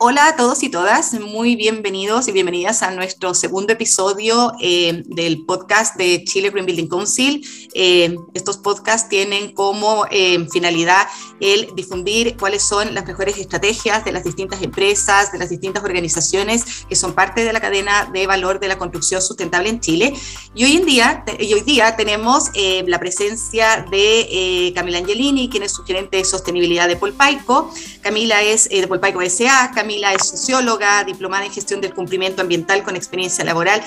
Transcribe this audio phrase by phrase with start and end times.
[0.00, 5.44] Hola a todos y todas, muy bienvenidos y bienvenidas a nuestro segundo episodio eh, del
[5.46, 7.46] podcast de Chile Green Building Council.
[7.74, 11.06] Eh, estos podcasts tienen como eh, finalidad
[11.38, 16.86] el difundir cuáles son las mejores estrategias de las distintas empresas, de las distintas organizaciones
[16.88, 20.12] que son parte de la cadena de valor de la construcción sustentable en Chile.
[20.56, 22.50] Y hoy en día, y hoy día tenemos
[22.86, 27.72] la presencia de Camila Angelini, quien es su gerente de sostenibilidad de Polpaico.
[28.02, 32.96] Camila es de Polpaico S.A., Camila es socióloga, diplomada en gestión del cumplimiento ambiental con
[32.96, 33.82] experiencia laboral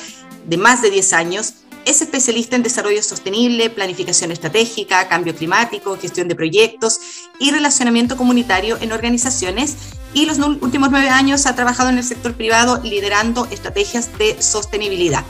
[0.45, 1.55] de más de 10 años.
[1.85, 6.99] Es especialista en desarrollo sostenible, planificación estratégica, cambio climático, gestión de proyectos
[7.39, 9.75] y relacionamiento comunitario en organizaciones.
[10.13, 15.25] Y los últimos nueve años ha trabajado en el sector privado liderando estrategias de sostenibilidad.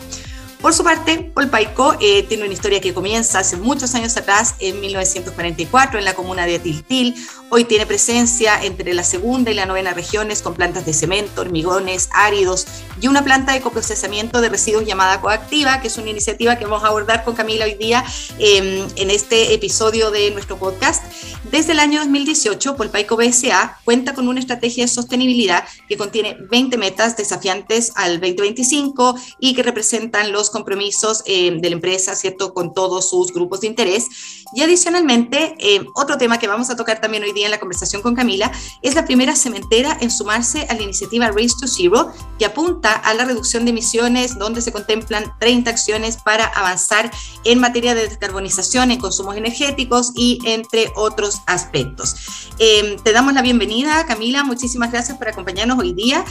[0.61, 4.81] Por su parte, Polpaico eh, tiene una historia que comienza hace muchos años atrás, en
[4.81, 7.13] 1944, en la comuna de Tiltil.
[7.49, 12.09] Hoy tiene presencia entre la segunda y la novena regiones con plantas de cemento, hormigones,
[12.12, 12.65] áridos
[12.99, 16.84] y una planta de coprocesamiento de residuos llamada Coactiva, que es una iniciativa que vamos
[16.84, 18.04] a abordar con Camila hoy día
[18.39, 21.05] em, en este episodio de nuestro podcast.
[21.49, 26.77] Desde el año 2018, Polpaico BSA cuenta con una estrategia de sostenibilidad que contiene 20
[26.77, 32.73] metas desafiantes al 2025 y que representan los compromisos eh, de la empresa, ¿cierto?, con
[32.73, 34.07] todos sus grupos de interés.
[34.53, 38.01] Y adicionalmente, eh, otro tema que vamos a tocar también hoy día en la conversación
[38.01, 42.45] con Camila es la primera cementera en sumarse a la iniciativa Race to Zero, que
[42.45, 47.12] apunta a la reducción de emisiones, donde se contemplan 30 acciones para avanzar
[47.43, 52.15] en materia de descarbonización, en consumos energéticos y entre otros aspectos.
[52.59, 56.23] Eh, te damos la bienvenida, Camila, muchísimas gracias por acompañarnos hoy día.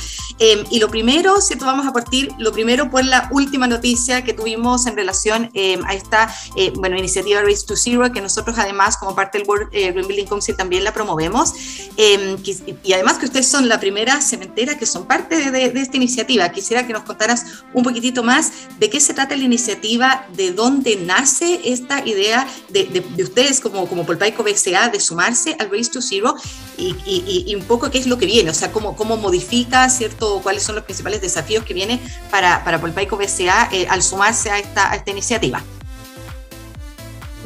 [0.70, 1.64] y lo primero, ¿cierto?
[1.64, 5.95] Vamos a partir, lo primero por la última noticia que tuvimos en relación eh, a
[5.95, 9.93] esta eh, bueno, iniciativa Race to Zero, que nosotros además como parte del World eh,
[9.93, 11.55] Green Building Council también la promovemos.
[11.97, 12.37] Em,
[12.83, 16.48] y además que ustedes son la primera cementera que son parte de, esta iniciativa.
[16.51, 20.97] Quisiera que nos contaras un poquitito más de qué se trata la iniciativa, de dónde
[20.97, 26.01] nace esta idea de, de, ustedes como, como Polpaico BCA de sumarse al Race to
[26.03, 26.35] Zero
[26.77, 30.41] y, y, un poco qué es lo que viene, o sea, cómo, cómo modifica, ¿cierto?
[30.42, 34.95] ¿Cuáles son los principales desafíos que vienen para, para Polpaico BCA al sumarse a esta,
[34.95, 35.63] esta iniciativa.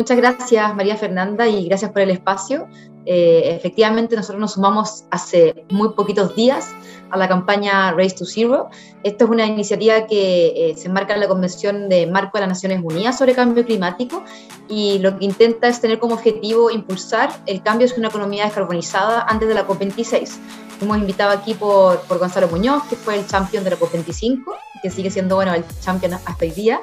[0.01, 2.67] Muchas gracias María Fernanda y gracias por el espacio.
[3.05, 6.71] Eh, efectivamente, nosotros nos sumamos hace muy poquitos días
[7.11, 8.71] a la campaña Race to Zero.
[9.03, 12.49] Esta es una iniciativa que eh, se enmarca en la Convención de Marco de las
[12.49, 14.25] Naciones Unidas sobre Cambio Climático
[14.71, 19.27] y lo que intenta es tener como objetivo impulsar el cambio hacia una economía descarbonizada
[19.29, 20.31] antes de la COP26.
[20.81, 24.45] Hemos invitado aquí por, por Gonzalo Muñoz, que fue el champion de la COP25,
[24.83, 26.81] que sigue siendo bueno el champion hasta hoy día.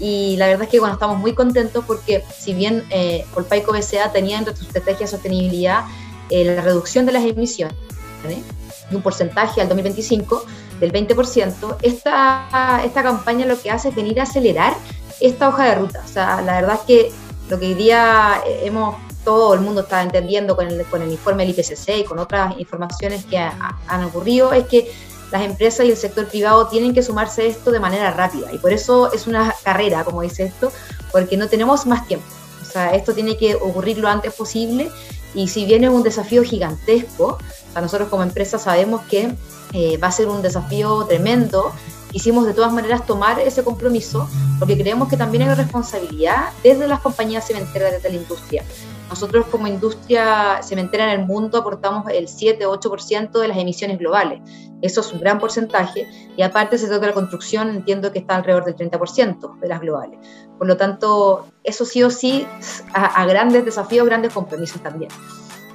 [0.00, 4.10] Y la verdad es que bueno, estamos muy contentos porque si bien eh, Polpaico BCA
[4.12, 5.84] tenía entre su estrategia de sostenibilidad
[6.30, 7.76] eh, la reducción de las emisiones
[8.24, 10.44] de un porcentaje al 2025
[10.80, 14.74] del 20%, esta, esta campaña lo que hace es venir a acelerar
[15.20, 16.02] esta hoja de ruta.
[16.04, 17.12] O sea, la verdad es que
[17.50, 21.12] lo que hoy día eh, hemos todo el mundo está entendiendo con el, con el
[21.12, 24.90] informe del IPCC y con otras informaciones que han ocurrido, es que
[25.30, 28.52] las empresas y el sector privado tienen que sumarse a esto de manera rápida.
[28.52, 30.72] Y por eso es una carrera, como dice esto,
[31.12, 32.26] porque no tenemos más tiempo.
[32.62, 34.90] O sea, esto tiene que ocurrir lo antes posible.
[35.34, 37.38] Y si bien es un desafío gigantesco,
[37.74, 39.34] o nosotros como empresa sabemos que
[39.72, 41.72] eh, va a ser un desafío tremendo,
[42.10, 47.00] quisimos de todas maneras tomar ese compromiso porque creemos que también hay responsabilidad desde las
[47.00, 48.64] compañías cementeras, desde la industria.
[49.10, 54.40] Nosotros como industria cementera en el mundo aportamos el 7-8% de las emisiones globales.
[54.82, 56.06] Eso es un gran porcentaje
[56.36, 60.18] y aparte se toca la construcción, entiendo que está alrededor del 30% de las globales.
[60.56, 62.46] Por lo tanto, eso sí o sí
[62.94, 65.10] a, a grandes desafíos, grandes compromisos también.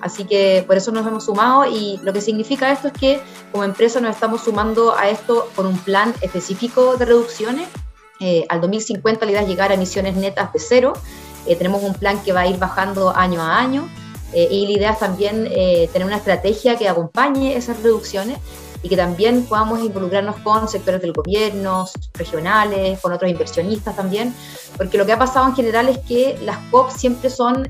[0.01, 3.19] Así que por eso nos hemos sumado y lo que significa esto es que
[3.51, 7.67] como empresa nos estamos sumando a esto con un plan específico de reducciones.
[8.19, 10.93] Eh, al 2050 la idea es llegar a emisiones netas de cero
[11.45, 13.89] eh, tenemos un plan que va a ir bajando año a año
[14.33, 18.39] eh, y la idea es también eh, tener una estrategia que acompañe esas reducciones
[18.81, 24.33] y que también podamos involucrarnos con sectores del gobierno, regionales, con otros inversionistas también,
[24.77, 27.67] porque lo que ha pasado en general es que las COP siempre son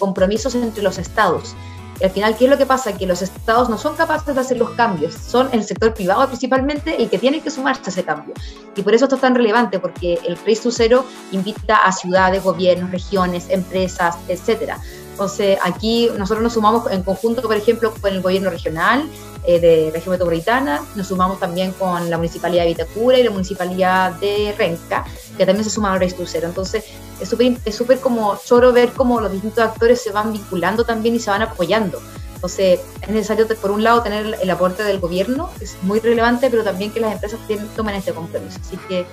[0.00, 1.54] compromisos entre los estados
[2.00, 2.96] y al final, ¿qué es lo que pasa?
[2.96, 7.00] Que los estados no son capaces de hacer los cambios, son el sector privado principalmente
[7.00, 8.34] el que tiene que sumarse a ese cambio.
[8.74, 12.42] Y por eso esto es tan relevante, porque el Race to Zero invita a ciudades,
[12.42, 14.78] gobiernos, regiones, empresas, etcétera.
[15.16, 19.08] Entonces, aquí nosotros nos sumamos en conjunto, por ejemplo, con el gobierno regional
[19.46, 24.12] eh, de región metropolitana, nos sumamos también con la municipalidad de Vitacura y la municipalidad
[24.16, 25.06] de Renca,
[25.38, 26.48] que también se Race to Zero.
[26.48, 26.84] Entonces,
[27.18, 31.14] es súper es súper como choro ver cómo los distintos actores se van vinculando también
[31.14, 31.98] y se van apoyando.
[32.34, 36.50] Entonces, es necesario, por un lado, tener el aporte del gobierno, que es muy relevante,
[36.50, 37.40] pero también que las empresas
[37.74, 38.58] tomen este compromiso.
[38.60, 39.06] Así que,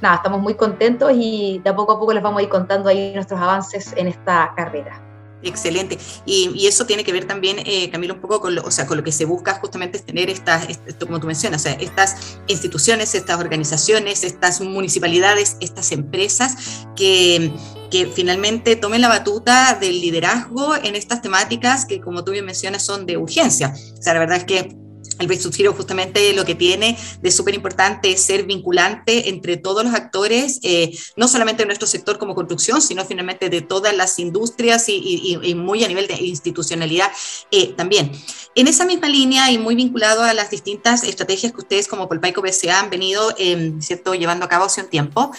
[0.00, 2.88] nada, estamos muy contentos y de a poco a poco les vamos a ir contando
[2.88, 5.05] ahí nuestros avances en esta carrera.
[5.42, 5.98] Excelente.
[6.24, 8.96] Y, eso tiene que ver también, eh, Camilo, un poco con lo, o sea, con
[8.96, 10.66] lo que se busca justamente es tener estas,
[10.98, 17.52] como tú mencionas, o sea, estas instituciones, estas organizaciones, estas municipalidades, estas empresas que,
[17.90, 22.84] que finalmente tomen la batuta del liderazgo en estas temáticas que, como tú bien mencionas,
[22.84, 23.74] son de urgencia.
[23.98, 24.85] O sea, la verdad es que
[25.18, 29.94] el Base justamente lo que tiene de súper importante es ser vinculante entre todos los
[29.94, 34.88] actores, eh, no solamente de nuestro sector como construcción, sino finalmente de todas las industrias
[34.88, 37.10] y, muy a nivel de institucionalidad
[37.50, 38.12] eh, también.
[38.54, 42.42] En esa misma línea y muy vinculado a las distintas estrategias que ustedes como Polpaico
[42.42, 44.14] BCA han venido em, ¿cierto?
[44.14, 45.30] llevando a cabo hace un tiempo,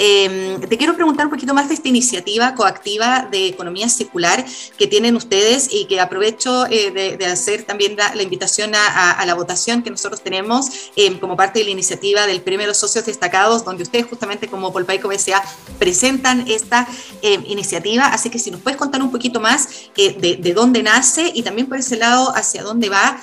[0.00, 4.44] Em, te quiero preguntar un poquito más de esta iniciativa coactiva de economía circular
[4.76, 9.82] que tienen ustedes y que aprovecho eh, de, hacer también la, invitación a, la votación
[9.82, 13.64] que nosotros tenemos em, como parte de la iniciativa del Premio de los Socios Destacados,
[13.64, 15.42] donde ustedes justamente como Polpaico BCA
[15.80, 16.86] presentan esta
[17.20, 18.06] em, iniciativa.
[18.06, 21.42] Así que si nos puedes contar un poquito más eh, de, de, dónde nace y
[21.42, 23.20] también por ese lado hacia dónde va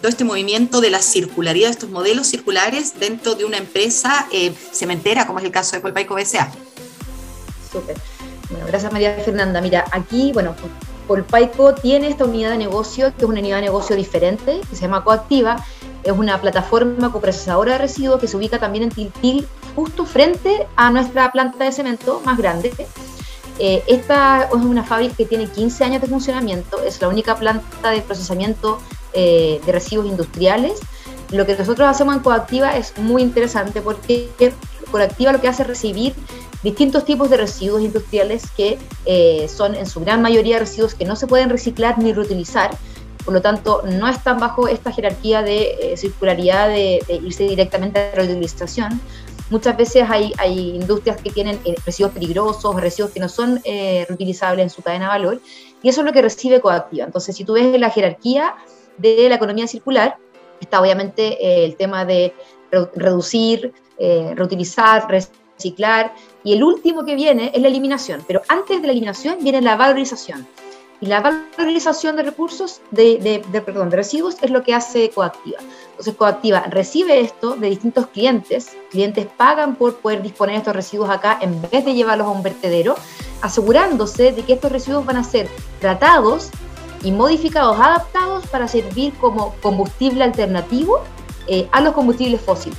[0.00, 4.26] todo este movimiento de la circularidad, de estos modelos circulares dentro de una empresa
[4.72, 6.48] cementera, como es el caso de Polpaico Polpaico BCA.
[7.72, 7.96] Súper.
[8.50, 9.60] Bueno, gracias María Fernanda.
[9.60, 10.54] Mira, aquí, bueno,
[11.08, 14.82] Polpaico tiene esta unidad de negocio, que es una unidad de negocio diferente, que se
[14.82, 15.64] llama Coactiva.
[16.04, 20.90] Es una plataforma coprocesadora de residuos que se ubica también en Tiltil, justo frente a
[20.90, 22.72] nuestra planta de cemento más grande.
[23.58, 27.90] Eh, esta es una fábrica que tiene 15 años de funcionamiento, es la única planta
[27.90, 28.80] de procesamiento
[29.14, 30.78] eh, de residuos industriales.
[31.30, 34.30] Lo que nosotros hacemos en Coactiva es muy interesante porque
[34.90, 36.14] Coactiva lo que hace es recibir
[36.62, 41.16] distintos tipos de residuos industriales que eh, son en su gran mayoría residuos que no
[41.16, 42.70] se pueden reciclar ni reutilizar,
[43.24, 48.08] por lo tanto no están bajo esta jerarquía de eh, circularidad de, irse directamente a
[48.08, 49.00] la reutilización.
[49.50, 54.62] Muchas veces hay, hay industrias que tienen eh, residuos peligrosos, residuos que no son reutilizables
[54.64, 55.42] en su cadena de valor,
[55.82, 57.04] y eso es lo que recibe Coactiva.
[57.04, 58.54] Entonces, si tú ves la jerarquía
[58.98, 60.16] de la economía circular,
[60.60, 62.34] está obviamente el tema de
[62.94, 66.14] reducir, eh, reutilizar, reciclar.
[66.44, 68.24] Y el último que viene es la eliminación.
[68.26, 70.46] Pero antes de la eliminación viene la valorización.
[71.00, 75.58] Y la valorización de recursos, de, perdón, de residuos, es lo que hace Coactiva.
[75.90, 78.76] Entonces, Coactiva recibe esto de distintos clientes.
[78.90, 82.42] Clientes pagan por poder disponer de estos residuos acá en vez de llevarlos a un
[82.42, 82.96] vertedero,
[83.42, 85.48] asegurándose de que estos residuos van a ser
[85.80, 86.50] tratados
[87.02, 91.00] y modificados, adaptados para servir como combustible alternativo
[91.46, 92.78] eh, a los combustibles fósiles.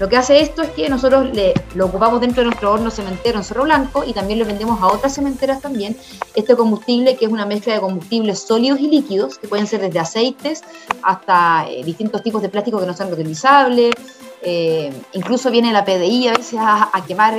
[0.00, 3.36] Lo que hace esto es que nosotros le, lo ocupamos dentro de nuestro horno cementero
[3.36, 5.94] en Cerro Blanco y también lo vendemos a otras cementeras también.
[6.34, 9.98] Este combustible que es una mezcla de combustibles sólidos y líquidos, que pueden ser desde
[9.98, 10.62] aceites
[11.02, 13.94] hasta eh, distintos tipos de plástico que no son reutilizables.
[14.40, 17.38] Eh, incluso viene la PDI a veces a, quemar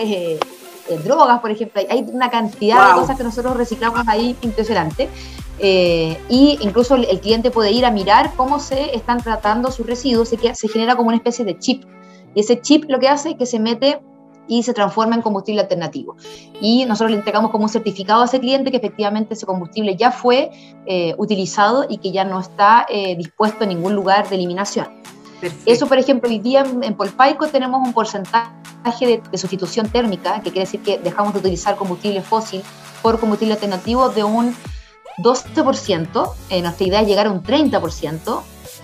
[0.89, 1.81] eh, drogas, por ejemplo.
[1.89, 5.09] Hay una cantidad de cosas que nosotros reciclamos ahí impresionante.
[5.59, 10.55] y incluso el, cliente puede ir a mirar cómo se están tratando sus residuos que
[10.55, 11.83] se genera como una especie de chip
[12.33, 14.01] y ese chip lo que hace es que se mete
[14.47, 16.15] y se transforma en combustible alternativo.
[16.59, 20.11] Y nosotros le entregamos como un certificado a ese cliente que efectivamente ese combustible ya
[20.11, 20.51] fue
[20.85, 24.88] eh, utilizado y que ya no está eh, dispuesto en ningún lugar de eliminación.
[25.65, 30.62] Eso, por ejemplo, hoy día en, Polpaico tenemos un porcentaje de, sustitución térmica, que quiere
[30.62, 32.62] decir que dejamos de utilizar combustible fósil
[33.01, 34.55] por combustible alternativo de un
[35.17, 36.33] 12%.
[36.50, 38.41] Eh, nuestra idea es llegar a un 30%.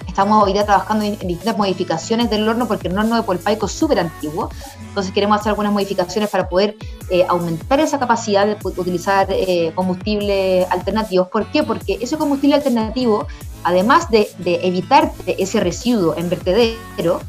[0.07, 3.71] Estamos hoy día trabajando en, distintas modificaciones del horno porque el horno de Polpaico es
[3.71, 4.49] súper antiguo.
[4.89, 6.75] Entonces queremos hacer algunas modificaciones para poder
[7.09, 11.27] eh, aumentar esa capacidad de utilizar eh, combustibles alternativos.
[11.27, 11.63] ¿Por qué?
[11.63, 13.27] Porque ese combustible alternativo,
[13.63, 17.21] además de, evitar ese residuo en vertedero,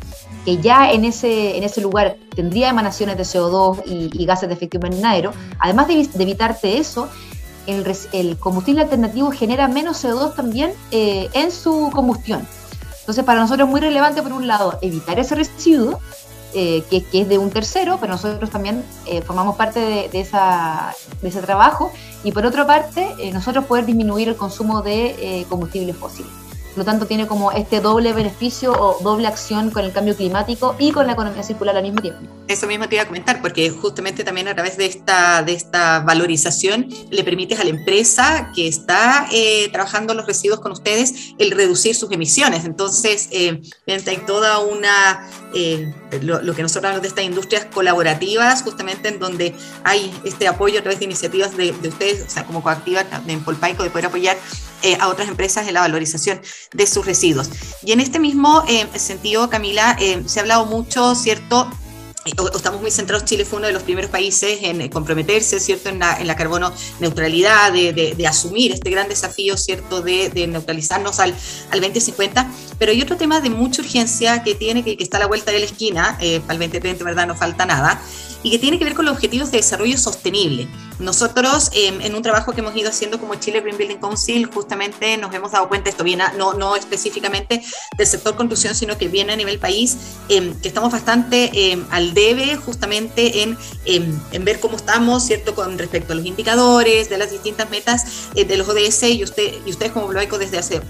[0.44, 4.78] que ya en ese, en ese lugar tendría emanaciones de CO2 y, gases de efecto
[4.78, 7.08] invernadero, además de, evitarte eso,
[7.66, 12.46] el, combustible alternativo genera menos CO2 también eh, en su combustión.
[13.08, 15.98] Entonces, para nosotros es muy relevante, por un lado, evitar ese residuo,
[16.52, 19.80] eh, que, es de un tercero, pero nosotros también eh, formamos parte
[20.12, 21.90] de, esa, de, ese trabajo,
[22.22, 26.30] y por otra parte, eh, nosotros poder disminuir el consumo de combustibles fósiles.
[26.78, 30.76] Por lo tanto, tiene como este doble beneficio o doble acción con el cambio climático
[30.78, 32.20] y con la economía circular al mismo tiempo.
[32.46, 35.98] Eso mismo te iba a comentar, porque justamente también a través de esta, de esta
[35.98, 41.50] valorización le permites a la empresa que está eh, trabajando los residuos con ustedes el
[41.50, 42.64] reducir sus emisiones.
[42.64, 45.92] Entonces, eh, hay toda una, eh,
[46.22, 50.82] lo, que nosotros hablamos de estas industrias colaborativas, justamente en donde hay este apoyo a
[50.82, 54.36] través de iniciativas de, de ustedes, o sea, como coactiva en Polpaico, de poder apoyar
[54.82, 56.40] eh, a otras empresas en la valorización
[56.72, 57.50] de sus residuos.
[57.82, 61.70] Y en este mismo eh, sentido, Camila, eh, se ha hablado mucho, ¿cierto?
[62.54, 66.18] estamos muy centrados, Chile fue uno de los primeros países en comprometerse, ¿cierto?, en la,
[66.18, 71.34] en la carbono neutralidad, de, de, asumir este gran desafío, ¿cierto?, de, de neutralizarnos al,
[71.70, 72.50] al, 2050.
[72.78, 75.52] Pero hay otro tema de mucha urgencia que tiene, que, que está a la vuelta
[75.52, 78.00] de la esquina, eh, el 2030, ¿verdad?, no falta nada,
[78.42, 80.68] y que tiene que ver con los objetivos de desarrollo sostenible.
[80.98, 85.16] Nosotros, eh, en un trabajo que hemos ido haciendo como Chile Green Building Council, justamente
[85.16, 87.62] nos hemos dado cuenta, esto viene no, no específicamente
[87.96, 89.96] del sector construcción, sino que viene a nivel país,
[90.28, 95.78] eh, que estamos bastante eh, al debe justamente en, en, ver cómo estamos, ¿cierto?, con
[95.78, 99.92] respecto a los indicadores, de las distintas metas de los ODS, y, usted, y ustedes
[99.92, 100.80] como Bloico desde hace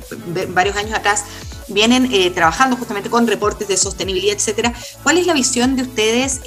[0.49, 1.17] varios años acá
[1.69, 4.73] vienen trabajando justamente con reportes de sostenibilidad, etcétera.
[5.03, 6.41] ¿Cuál es la visión de ustedes?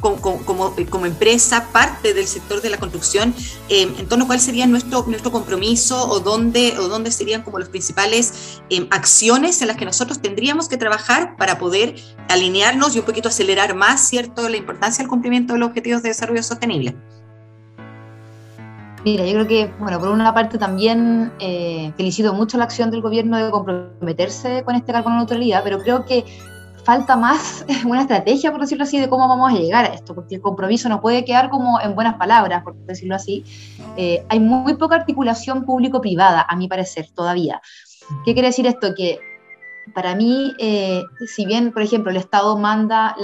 [0.00, 3.34] Como, como, empresa, parte del sector de la construcción,
[3.68, 7.58] eh, en torno a cuál sería nuestro, nuestro compromiso o dónde, o dónde serían como
[7.58, 11.96] las principales eh, acciones en las que nosotros tendríamos que trabajar para poder
[12.28, 16.10] alinearnos y un poquito acelerar más, ¿cierto?, la importancia del cumplimiento de los objetivos de
[16.10, 16.94] desarrollo sostenible.
[19.04, 23.02] Mira, yo creo que, bueno, por una parte también eh, felicito mucho la acción del
[23.02, 26.24] gobierno de comprometerse con este carbono neutralidad, pero creo que
[26.84, 30.36] falta más una estrategia, por decirlo así, de cómo vamos a llegar a esto, porque
[30.36, 33.44] el compromiso no puede quedar como en buenas palabras, por decirlo así.
[33.96, 37.60] Eh, hay muy poca articulación público-privada, a mi parecer, todavía.
[38.24, 38.94] ¿Qué quiere decir esto?
[38.94, 39.18] Que
[39.92, 43.14] para mí, eh, si bien, por ejemplo, el Estado manda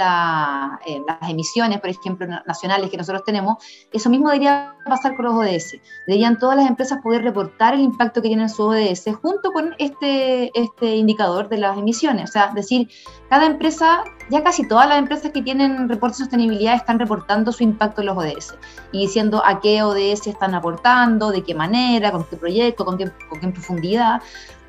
[0.86, 5.34] eh, las emisiones, por ejemplo, nacionales que nosotros tenemos, eso mismo debería pasar con los
[5.34, 5.80] ODS.
[6.06, 10.50] Deberían todas las empresas poder reportar el impacto que tienen su ODS junto con este,
[10.58, 12.30] este indicador de las emisiones.
[12.30, 12.88] O sea, decir,
[13.28, 17.62] cada empresa, ya casi todas las empresas que tienen reportes de sostenibilidad están reportando su
[17.62, 18.54] impacto en los ODS
[18.92, 23.10] y diciendo a qué ODS están aportando, de qué manera, con qué proyecto, con qué,
[23.28, 24.20] con qué profundidad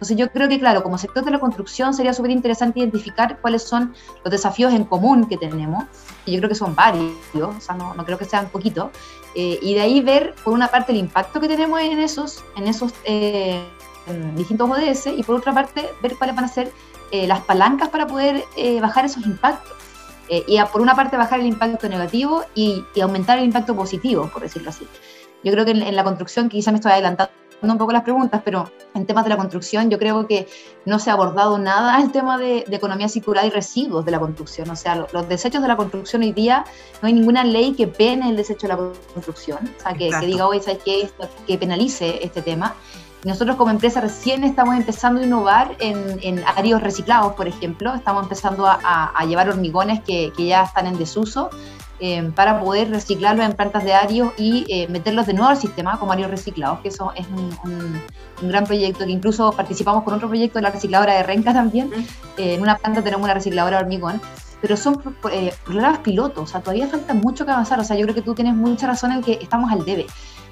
[0.02, 3.62] entonces yo creo que, claro, como sector de la construcción sería súper interesante identificar cuáles
[3.62, 3.94] son
[4.24, 5.84] los desafíos en común que tenemos,
[6.26, 8.90] y yo creo que son varios, o sea, no, no creo que sean poquitos,
[9.36, 12.68] eh, y de ahí ver, por una parte, el impacto que tenemos en esos, en
[12.68, 13.64] esos eh,
[14.36, 16.72] distintos ODS, y por otra parte, ver cuáles van a ser
[17.12, 18.44] eh, las palancas para poder
[18.82, 19.78] bajar esos impactos.
[20.28, 24.72] y por una parte bajar el impacto negativo y, aumentar el impacto positivo, por decirlo
[24.72, 24.88] así.
[25.44, 28.42] Yo creo que en, en la construcción, quizá me estoy adelantando un poco las preguntas,
[28.44, 30.48] pero en temas de la construcción yo creo que
[30.86, 34.70] no se ha abordado nada el tema de, economía circular y residuos de la construcción.
[34.70, 36.66] O sea, los, desechos de la construcción hoy día
[37.02, 38.78] no hay ninguna ley que pene el desecho de la
[39.14, 41.10] construcción, o sea, que, diga, hoy ¿sabes qué?
[41.46, 42.76] Que penalice este tema.
[43.24, 47.94] Nosotros como empresa recién estamos empezando a innovar en, en áreas reciclados, por ejemplo.
[47.94, 51.52] Estamos empezando a, llevar hormigones que, que, ya están en desuso
[52.04, 56.00] eh, para poder reciclarlos en plantas de arios y eh, meterlos de nuevo al sistema
[56.00, 58.02] como arios reciclados, que eso es un,
[58.50, 61.92] gran proyecto que incluso participamos con otro proyecto de la recicladora de Renca también.
[62.38, 64.20] Eh, en una planta tenemos una recicladora de hormigón,
[64.62, 64.96] pero son
[65.64, 68.34] programas pilotos, o sea, todavía falta mucho que avanzar, o sea, yo creo que tú
[68.34, 70.08] tienes mucha razón en que estamos al debe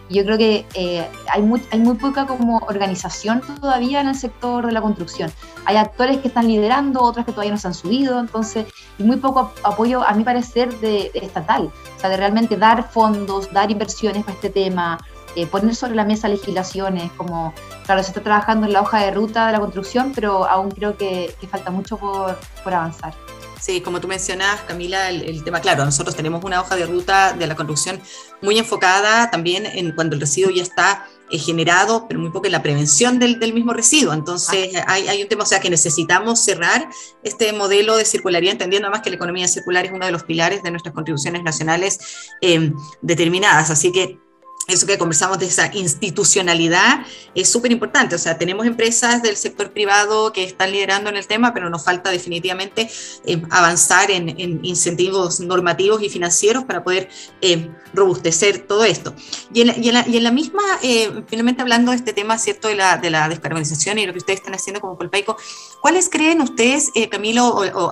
[0.10, 4.66] yo creo que eh, hay, muy, hay muy poca como organización todavía en el sector
[4.66, 5.32] de la construcción.
[5.66, 8.66] Hay actores que están liderando, otros que todavía no se han subido, entonces,
[8.98, 11.72] y muy poco apoyo, a mi parecer, de, estatal.
[11.96, 14.98] O sea, de realmente dar fondos, dar inversiones para este tema,
[15.36, 17.54] eh, poner sobre la mesa legislaciones, como,
[17.86, 20.98] claro, se está trabajando en la hoja de ruta de la construcción, pero aún creo
[20.98, 23.14] que, que falta mucho por, por avanzar.
[23.60, 27.46] Sí, como tú mencionas, Camila, el, tema, claro, nosotros tenemos una hoja de ruta de
[27.46, 28.00] la construcción
[28.42, 32.54] muy enfocada también en cuando el residuo ya está eh, generado, pero muy poco en
[32.54, 34.14] la prevención del, del mismo residuo.
[34.14, 36.88] Entonces, hay, hay, un tema, o sea, que necesitamos cerrar
[37.22, 40.64] este modelo de circularidad, entendiendo además que la economía circular es uno de los pilares
[40.64, 42.00] de nuestras contribuciones nacionales
[42.42, 43.70] eh, determinadas.
[43.72, 44.20] Así que
[44.70, 48.16] eso que conversamos de esa institucionalidad es súper importante.
[48.16, 51.84] O sea, tenemos empresas del sector privado que están liderando en el tema, pero nos
[51.84, 52.90] falta definitivamente
[53.26, 54.30] eh, avanzar en,
[54.64, 57.10] incentivos normativos y financieros para poder
[57.42, 59.14] eh, robustecer todo esto.
[59.54, 63.28] Y en la, misma, eh, finalmente hablando de este tema, ¿cierto?, de la, de la
[63.28, 65.38] descarbonización y lo que ustedes están haciendo como Colpaico,
[65.82, 67.92] ¿cuáles creen ustedes, Camilo, o,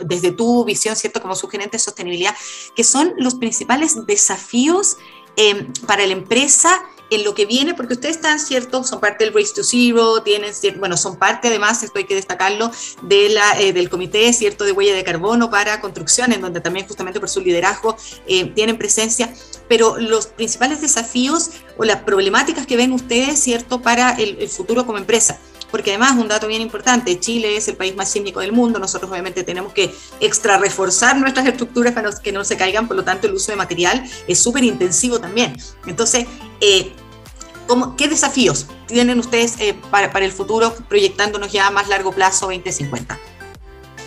[0.00, 2.34] desde tu visión, ¿cierto?, como sugerente de sostenibilidad,
[2.74, 4.96] que son los principales desafíos
[5.36, 8.84] Em, para la empresa en lo que viene, porque ustedes están, ¿cierto?
[8.84, 12.70] Son parte del Race to Zero, tienen, bueno, son parte además, esto hay que destacarlo,
[13.02, 14.64] de la, eh, del comité, ¿cierto?
[14.64, 17.96] De huella de carbono para construcción, en donde también justamente por su liderazgo
[18.26, 19.34] eh, tienen presencia,
[19.68, 23.82] pero los principales desafíos o las problemáticas que ven ustedes, ¿cierto?
[23.82, 27.94] Para el futuro como empresa porque además un dato bien importante, Chile es el país
[27.96, 32.44] más sísmico del mundo, nosotros obviamente tenemos que extra reforzar nuestras estructuras para que no
[32.44, 35.56] se caigan, por lo tanto el uso de material es súper intensivo también.
[35.86, 36.26] Entonces,
[36.60, 36.92] eh,
[37.66, 39.56] ¿cómo, ¿qué desafíos tienen ustedes
[39.90, 43.18] para, para el futuro, proyectándonos ya a más largo plazo 2050?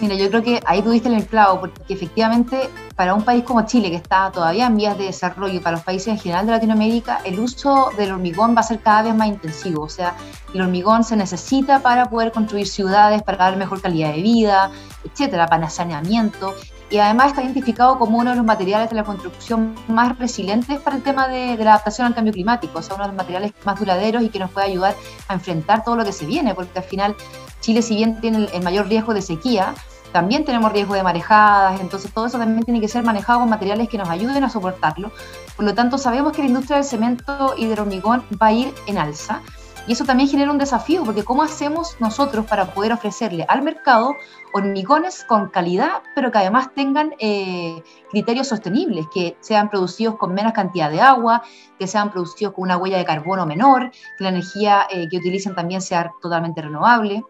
[0.04, 3.90] Mira, yo creo que ahí tuviste el clavo, porque efectivamente para un país como Chile,
[3.90, 7.40] que está todavía en vías de desarrollo, para los países en general de Latinoamérica, el
[7.40, 9.84] uso del hormigón va a ser cada vez más intensivo.
[9.84, 10.14] O sea,
[10.54, 14.72] el hormigón se necesita para poder construir ciudades, para dar mejor calidad de vida,
[15.06, 16.54] etcétera, para saneamiento.
[16.90, 20.98] Y además está identificado como uno de los materiales de la construcción más resilientes para
[20.98, 22.80] el tema de, de la adaptación al cambio climático.
[22.80, 24.98] O sea, uno de los materiales más duraderos y que nos puede ayudar
[25.30, 27.16] a enfrentar todo lo que se viene, porque al final
[27.62, 29.74] Chile, si bien tiene el mayor riesgo de sequía,
[30.14, 33.90] también tenemos riesgo de marejadas, entonces todo eso también tiene que ser manejado con materiales
[33.90, 35.12] que nos ayuden a soportarlo.
[35.58, 38.74] Por lo tanto, sabemos que la industria del cemento y del hormigón va a ir
[38.88, 39.42] en alza.
[39.86, 44.16] Y eso también genera un desafío, porque ¿cómo hacemos nosotros para poder ofrecerle al mercado
[44.54, 50.54] hormigones con calidad, pero que además tengan eh, criterios sostenibles, que sean producidos con menos
[50.54, 51.44] cantidad de agua,
[51.78, 55.54] que sean producidos con una huella de carbono menor, que la energía eh, que utilicen
[55.54, 57.24] también sea totalmente renovable?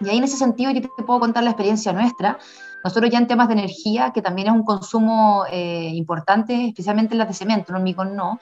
[0.00, 2.38] Y ahí en ese sentido yo te puedo contar la experiencia nuestra.
[2.84, 7.18] Nosotros ya en temas de energía, que también es un consumo eh, importante, especialmente en
[7.18, 8.38] las de cemento, no en no,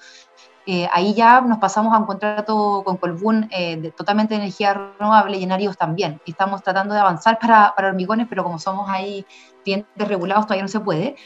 [0.66, 4.72] eh, ahí ya nos pasamos a un contrato con Colbún eh, de, totalmente de energía
[4.98, 6.20] renovable y en Arios también.
[6.26, 9.26] estamos tratando de avanzar para, para hormigones, pero como somos ahí
[9.62, 11.16] clientes regulados todavía no se puede.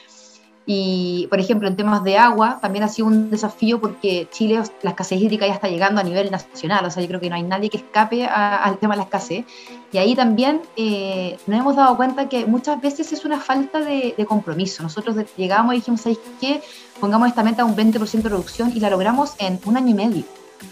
[0.71, 4.91] Y, por ejemplo, en temas de agua también ha sido un desafío porque Chile, la
[4.91, 7.43] escasez hídrica ya está llegando a nivel nacional, o sea, yo creo que no hay
[7.43, 9.47] nadie que escape al tema de la escasez.
[9.93, 14.15] Y ahí también eh, nos hemos dado cuenta que muchas veces es una falta de,
[14.29, 14.83] compromiso.
[14.83, 16.61] Nosotros llegamos y dijimos, ¿sabéis qué?
[17.01, 19.95] Pongamos esta meta a un 20% de reducción y la logramos en un año y
[19.95, 20.25] medio.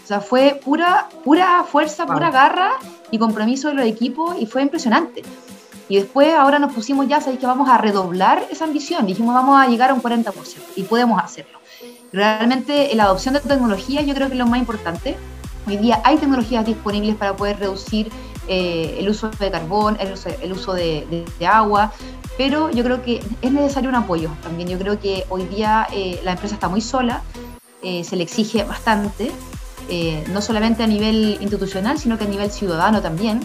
[0.03, 2.73] O sea, fue pura, pura fuerza, pura garra
[3.09, 5.23] y compromiso de los equipos y fue impresionante.
[5.89, 9.05] Y después ahora nos pusimos ya, sabéis que vamos a redoblar esa ambición.
[9.05, 10.33] Dijimos, vamos a llegar a un 40%
[10.75, 11.59] y podemos hacerlo.
[12.11, 15.15] Realmente la adopción de tecnología yo creo que es lo más importante.
[15.65, 18.09] Hoy día hay tecnologías disponibles para poder reducir
[18.47, 20.13] eh, el uso de carbón, el
[20.53, 21.91] uso, de, agua,
[22.37, 24.69] pero yo creo que es necesario un apoyo también.
[24.69, 27.21] Yo creo que hoy día eh, la empresa está muy sola,
[27.81, 29.31] eh, se le exige bastante,
[30.29, 33.41] no solamente a nivel institucional, sino que a nivel ciudadano también.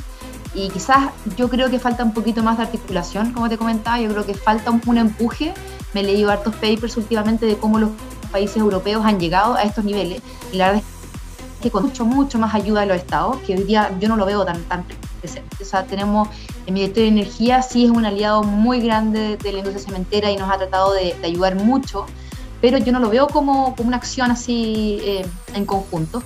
[0.55, 4.11] Y quizás yo creo que falta un poquito más de articulación, como te comentaba, yo
[4.11, 5.55] creo que falta un, empuje.
[5.95, 7.91] Me he leído hartos papers últimamente de cómo los
[8.31, 12.38] países europeos han llegado a estos niveles y la verdad es que con mucho, mucho
[12.38, 14.85] más ayuda de los estados, que hoy día yo no lo veo tan, tan
[15.21, 15.57] presente.
[15.62, 16.29] O sea, tenemos
[16.67, 20.37] el Ministerio de Energía, sí es un aliado muy grande de la industria cementera y
[20.37, 22.07] nos ha tratado de, ayudar mucho,
[22.61, 26.23] pero yo no lo veo como, como una acción así eh, en conjunto.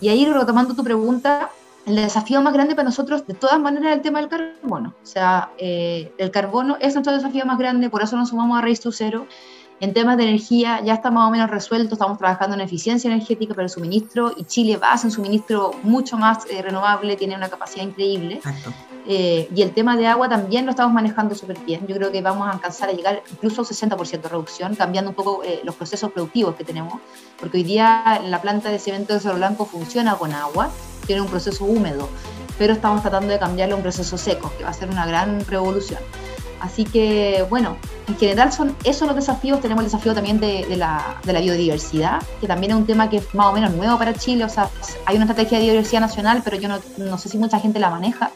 [0.00, 1.50] Y ahí retomando tu pregunta,
[1.86, 4.94] el desafío más grande para nosotros, de todas maneras, es el tema del carbono.
[5.02, 8.62] O sea, eh, el carbono es nuestro desafío más grande, por eso nos sumamos a
[8.62, 9.26] Race to Zero.
[9.78, 13.54] En temas de energía ya está más o menos resuelto, estamos trabajando en eficiencia energética
[13.54, 17.36] para el suministro y Chile va a hacer un suministro mucho más eh, renovable, tiene
[17.36, 18.40] una capacidad increíble.
[19.06, 21.86] Eh, y el tema de agua también lo estamos manejando súper bien.
[21.86, 25.10] Yo creo que vamos a alcanzar a llegar incluso a un 60% de reducción, cambiando
[25.10, 26.94] un poco los procesos productivos que tenemos,
[27.38, 30.70] porque hoy día la planta de cemento de Cerro Blanco funciona con agua
[31.06, 32.08] tiene un proceso húmedo,
[32.58, 35.44] pero estamos tratando de cambiarlo a un proceso seco, que va a ser una gran
[35.46, 36.00] revolución.
[36.60, 37.76] Así que, bueno,
[38.08, 39.60] en general son esos los desafíos.
[39.60, 43.18] Tenemos el desafío también de, la, de, la, biodiversidad, que también es un tema que
[43.18, 44.44] es más o menos nuevo para Chile.
[44.44, 44.70] O sea,
[45.04, 47.90] hay una estrategia de biodiversidad nacional, pero yo no, no sé si mucha gente la
[47.90, 48.30] maneja.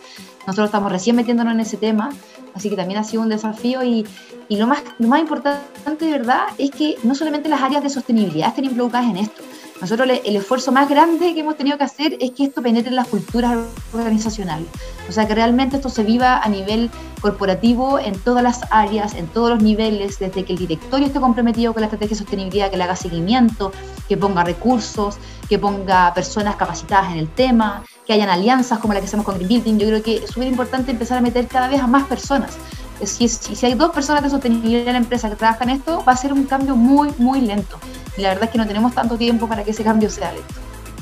[0.47, 2.11] Nosotros estamos recién metiéndonos en ese tema,
[2.55, 3.83] así que también ha sido un desafío.
[3.83, 4.07] Y,
[4.49, 7.91] y lo, más, lo más importante de verdad es que no solamente las áreas de
[7.91, 9.43] sostenibilidad estén involucradas en esto,
[9.81, 12.97] nosotros el esfuerzo más grande que hemos tenido que hacer es que esto penetre en
[12.97, 13.59] las culturas
[13.95, 14.67] organizacionales.
[15.09, 16.91] O sea, que realmente esto se viva a nivel
[17.21, 21.73] corporativo en todas las áreas, en todos los niveles, desde que el directorio esté comprometido
[21.73, 23.73] con la estrategia de sostenibilidad, que le haga seguimiento,
[24.09, 25.17] que ponga recursos,
[25.49, 29.37] que ponga personas capacitadas en el tema, que hayan alianzas como la que hacemos con
[29.37, 29.79] Green Building.
[29.79, 32.59] Yo creo que es súper importante empezar a meter cada vez a más personas
[33.05, 36.17] si, si, hay dos personas de sostenibilidad en la empresa que trabajan esto, va a
[36.17, 37.79] ser un cambio muy, muy lento.
[38.17, 40.55] Y la verdad es que no tenemos tanto tiempo para que ese cambio sea lento.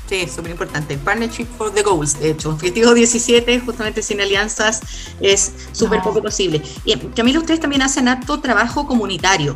[0.09, 0.97] Sí, súper importante.
[0.97, 2.51] Partnership for the Goals, de hecho.
[2.51, 4.81] Objetivo 17, justamente sin alianzas,
[5.21, 6.63] es súper poco posible.
[6.85, 9.55] Y Camila, ustedes también hacen acto trabajo comunitario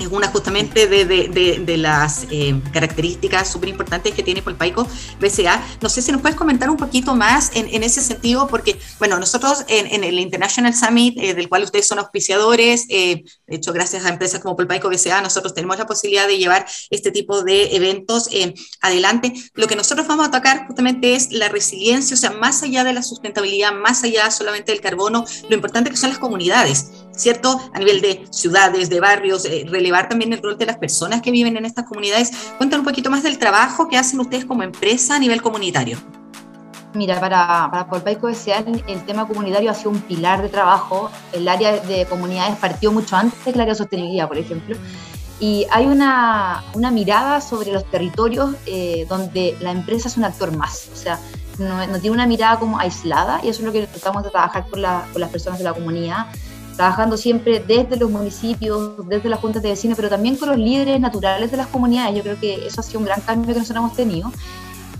[0.00, 4.86] es una justamente de, las eh, características súper importantes que tiene Polpaico
[5.20, 5.62] BCA.
[5.80, 9.64] No sé si nos puedes comentar un poquito más en, ese sentido, porque, bueno, nosotros
[9.68, 14.08] en, el International Summit, eh, del cual ustedes son auspiciadores, eh, de hecho, gracias a
[14.08, 18.28] empresas como Polpaico BCA, nosotros tenemos la posibilidad de llevar este tipo de eventos
[18.80, 19.32] adelante.
[19.54, 22.92] Lo que nosotros vamos a tocar justamente es la resiliencia, o sea, más allá de
[22.92, 27.60] la sustentabilidad, más allá solamente del carbono, lo importante que son las comunidades ¿cierto?
[27.72, 31.30] A nivel de ciudades, de barrios, eh, relevar también el rol de las personas que
[31.30, 32.30] viven en estas comunidades.
[32.58, 35.98] Cuéntanos un poquito más del trabajo que hacen ustedes como empresa a nivel comunitario.
[36.94, 38.58] Mira, para, para Polpaico S.A.
[38.58, 41.10] el tema comunitario ha sido un pilar de trabajo.
[41.32, 44.76] El área de comunidades partió mucho antes que el área de sostenibilidad, por ejemplo.
[45.38, 50.54] Y hay una, una mirada sobre los territorios eh, donde la empresa es un actor
[50.56, 50.88] más.
[50.92, 51.18] O sea,
[51.58, 54.64] no, no, tiene una mirada como aislada y eso es lo que tratamos de trabajar
[54.64, 56.26] con, con las personas de la comunidad
[56.76, 61.00] trabajando siempre desde los municipios, desde las juntas de vecinos, pero también con los líderes
[61.00, 62.16] naturales de las comunidades.
[62.16, 64.32] Yo creo que eso ha sido un gran cambio que nosotros hemos tenido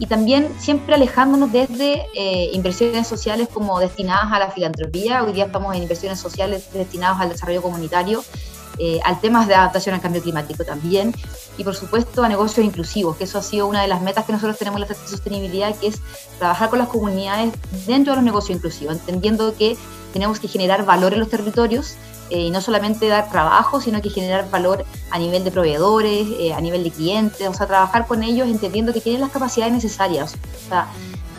[0.01, 5.23] y también siempre alejándonos desde eh, inversiones sociales como destinadas a la filantropía.
[5.23, 8.25] Hoy día estamos en inversiones sociales destinadas al desarrollo comunitario,
[8.79, 11.15] eh, al tema de adaptación al cambio climático también,
[11.59, 14.33] y por supuesto a negocios inclusivos, que eso ha sido una de las metas que
[14.33, 16.01] nosotros tenemos en la sostenibilidad, que es
[16.39, 17.53] trabajar con las comunidades
[17.87, 19.77] dentro de los negocios inclusivos, entendiendo que
[20.13, 21.97] tenemos que generar valor en los territorios
[22.31, 26.53] eh, y no solamente dar trabajo, sino que generar valor a nivel de proveedores, eh,
[26.55, 30.35] a nivel de clientes, o sea, trabajar con ellos entendiendo que tienen las capacidades necesarias.
[30.65, 30.89] O sea,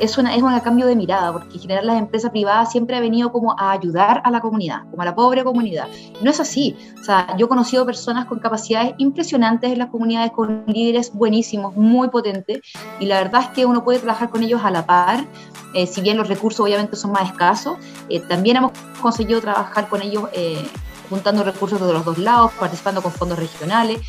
[0.01, 2.99] es, una, es un cambio de mirada, porque en general las empresas privadas siempre ha
[2.99, 5.87] venido como a ayudar a la comunidad, como a la pobre comunidad.
[6.21, 6.75] No es así.
[6.99, 11.75] O sea, yo he conocido personas con capacidades impresionantes en las comunidades, con líderes buenísimos,
[11.75, 12.61] muy potentes,
[12.99, 15.25] y la verdad es que uno puede trabajar con ellos a la par,
[15.73, 17.77] eh, si bien los recursos obviamente son más escasos,
[18.09, 20.67] eh, también hemos conseguido trabajar con ellos eh,
[21.09, 23.99] juntando recursos de los dos lados, participando con fondos regionales.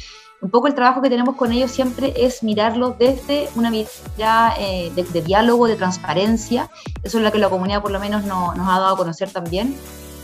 [0.43, 5.23] Un poco el trabajo que tenemos con ellos siempre es mirarlos desde una mirada de,
[5.25, 6.69] diálogo, de transparencia.
[7.05, 9.77] Eso es lo que la comunidad por lo menos nos ha dado a conocer también.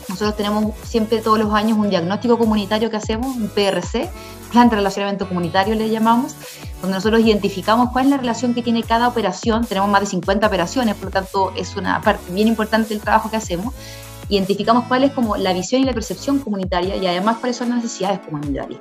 [0.09, 4.09] Nosotros tenemos siempre todos los años un diagnóstico comunitario que hacemos, un PRC,
[4.51, 6.35] Plan de Relacionamiento Comunitario le llamamos,
[6.81, 9.65] donde nosotros identificamos cuál es la relación que tiene cada operación.
[9.65, 13.29] Tenemos más de 50 operaciones, por lo tanto es una parte bien importante del trabajo
[13.29, 13.73] que hacemos.
[14.29, 17.83] Identificamos cuál es como la visión y la percepción comunitaria y además cuáles son las
[17.83, 18.79] necesidades comunitarias.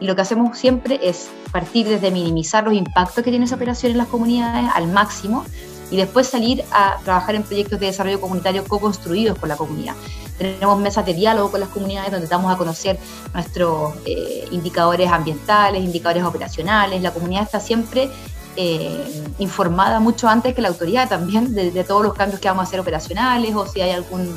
[0.00, 3.92] Y lo que hacemos siempre es partir desde minimizar los impactos que tiene esa operación
[3.92, 5.44] en las comunidades al máximo
[5.90, 9.94] y después salir a trabajar en proyectos de desarrollo comunitario co-construidos con la comunidad.
[10.38, 12.98] Tenemos mesas de diálogo con las comunidades donde damos a conocer
[13.34, 17.02] nuestros eh, indicadores ambientales, indicadores operacionales.
[17.02, 18.10] La comunidad está siempre
[18.56, 22.64] eh, informada mucho antes que la autoridad también de, de, todos los cambios que vamos
[22.64, 24.36] a hacer operacionales o si hay algún,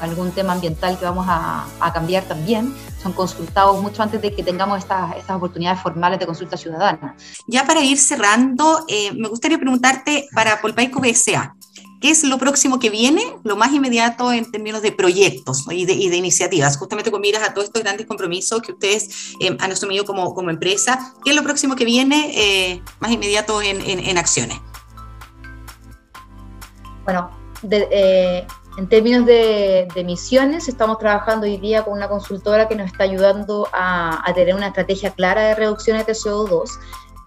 [0.00, 2.74] algún tema ambiental que vamos a, a cambiar también.
[3.02, 7.16] Son consultados mucho antes de que tengamos estas, estas oportunidades formales de consulta ciudadana.
[7.46, 11.54] Ya para ir cerrando, eh, me gustaría preguntarte para Polpaico BSA.
[12.04, 15.94] ¿Qué es lo próximo que viene, lo más inmediato en términos de proyectos y, de,
[15.94, 16.76] y, de, iniciativas?
[16.76, 20.50] Justamente con miras a todos estos grandes compromisos que ustedes eh, han asumido como, como,
[20.50, 21.14] empresa.
[21.24, 24.60] ¿Qué es lo próximo que viene eh, más inmediato en, en, en, acciones?
[27.04, 27.30] Bueno,
[27.62, 32.74] de, eh, en términos de, de, misiones, estamos trabajando hoy día con una consultora que
[32.74, 36.70] nos está ayudando a, a tener una estrategia clara de reducciones de CO2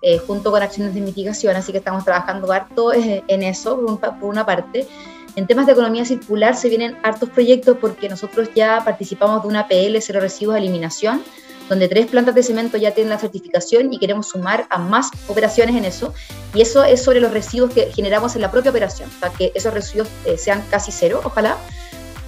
[0.02, 3.86] eh, junto con acciones de mitigación, así que estamos trabajando harto eh, en eso, por,
[3.86, 4.88] un, por, una parte.
[5.36, 9.68] En temas de economía circular se vienen hartos proyectos porque nosotros ya participamos de una
[9.68, 11.24] PL Cero Residuos de Eliminación,
[11.70, 15.76] donde tres plantas de cemento ya tienen la certificación y queremos sumar a más operaciones
[15.76, 16.14] en eso.
[16.54, 19.74] Y eso es sobre los residuos que generamos en la propia operación, para que esos
[19.74, 21.58] residuos eh, sean casi cero, ojalá.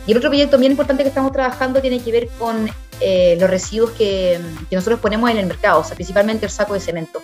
[0.05, 3.49] Y el otro proyecto bien importante que estamos trabajando tiene que ver con eh, los
[3.49, 7.21] residuos que, que, nosotros ponemos en el mercado, o sea, principalmente el saco de cemento.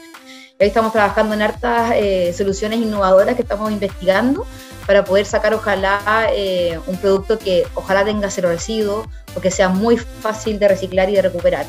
[0.58, 4.48] Hoy estamos trabajando en hartas eh, soluciones innovadoras que estamos investigando
[4.88, 9.68] para poder sacar ojalá eh, un producto que ojalá tenga cero residuos o que sea
[9.68, 11.66] muy fácil de reciclar y de recuperar.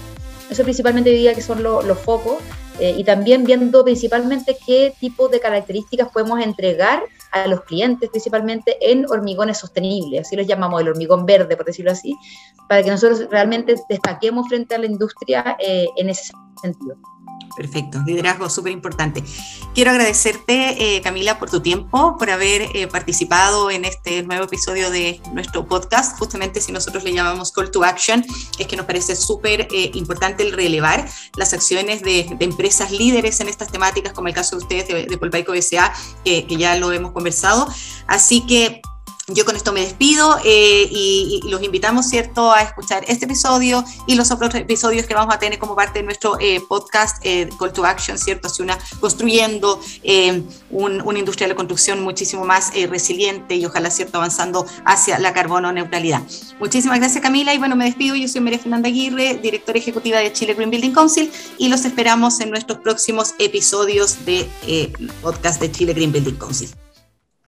[0.50, 2.38] Eso principalmente diría que son lo, los focos
[2.78, 8.76] eh, y también viendo principalmente qué tipo de características podemos entregar a los clientes, principalmente
[8.80, 12.14] en hormigones sostenibles, así los llamamos el hormigón verde, por decirlo así,
[12.68, 16.96] para que nosotros realmente destaquemos frente a la industria eh, en ese sentido.
[17.56, 19.24] Perfecto, liderazgo súper importante.
[19.74, 24.90] Quiero agradecerte, eh, Camila, por tu tiempo, por haber eh, participado en este nuevo episodio
[24.90, 26.18] de nuestro podcast.
[26.18, 28.24] Justamente si nosotros le llamamos Call to Action,
[28.58, 33.48] es que nos parece súper eh, importante el relevar las acciones de, empresas líderes en
[33.48, 35.92] estas temáticas, como el caso de ustedes de, de Polpaico S.A.,
[36.24, 37.66] que ya lo hemos conversado.
[38.06, 38.82] Así que
[39.28, 44.14] yo con esto me despido eh, y, los invitamos, ¿cierto?, a escuchar este episodio y
[44.14, 47.72] los otros episodios que vamos a tener como parte de nuestro eh, podcast eh, Call
[47.72, 52.72] to Action, ¿cierto?, hacia una, construyendo eh, un, una industria de la construcción muchísimo más
[52.88, 56.22] resiliente y ojalá, ¿cierto?, avanzando hacia la carbono neutralidad.
[56.60, 58.14] Muchísimas gracias, Camila, y bueno, me despido.
[58.14, 62.38] Yo soy María Fernanda Aguirre, directora ejecutiva de Chile Green Building Council, y los esperamos
[62.40, 64.48] en nuestros próximos episodios de
[65.20, 66.70] podcast de Chile Green Building Council.